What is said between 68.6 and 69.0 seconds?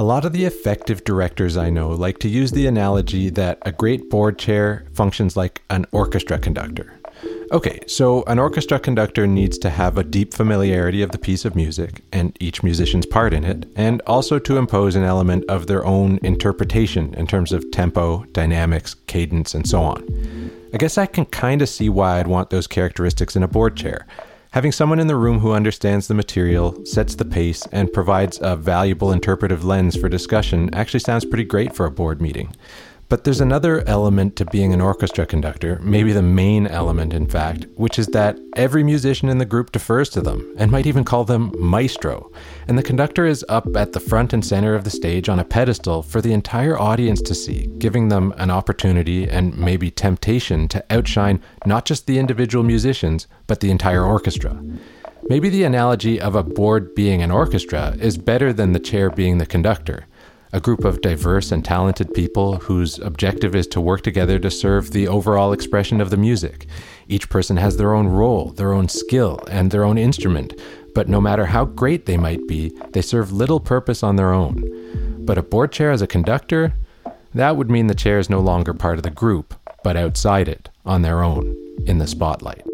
own